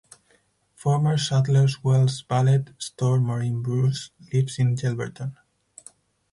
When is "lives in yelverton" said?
4.33-5.37